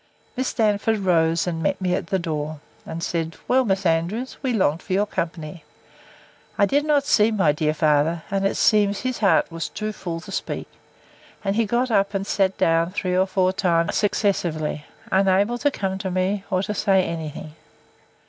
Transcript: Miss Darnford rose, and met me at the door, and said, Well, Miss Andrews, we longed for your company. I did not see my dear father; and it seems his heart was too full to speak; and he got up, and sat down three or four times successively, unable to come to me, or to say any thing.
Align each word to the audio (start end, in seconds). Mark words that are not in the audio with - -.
Miss 0.35 0.51
Darnford 0.51 0.97
rose, 1.05 1.45
and 1.45 1.61
met 1.61 1.79
me 1.79 1.93
at 1.93 2.07
the 2.07 2.17
door, 2.17 2.59
and 2.87 3.03
said, 3.03 3.37
Well, 3.47 3.63
Miss 3.65 3.85
Andrews, 3.85 4.35
we 4.41 4.51
longed 4.51 4.81
for 4.81 4.93
your 4.93 5.05
company. 5.05 5.63
I 6.57 6.65
did 6.65 6.85
not 6.85 7.05
see 7.05 7.29
my 7.29 7.51
dear 7.51 7.75
father; 7.75 8.23
and 8.31 8.43
it 8.43 8.57
seems 8.57 9.01
his 9.01 9.19
heart 9.19 9.51
was 9.51 9.69
too 9.69 9.93
full 9.93 10.19
to 10.21 10.31
speak; 10.31 10.67
and 11.43 11.55
he 11.55 11.65
got 11.67 11.91
up, 11.91 12.15
and 12.15 12.25
sat 12.25 12.57
down 12.57 12.89
three 12.93 13.15
or 13.15 13.27
four 13.27 13.53
times 13.53 13.95
successively, 13.95 14.85
unable 15.11 15.59
to 15.59 15.69
come 15.69 15.99
to 15.99 16.09
me, 16.09 16.45
or 16.49 16.63
to 16.63 16.73
say 16.73 17.03
any 17.03 17.29
thing. 17.29 17.53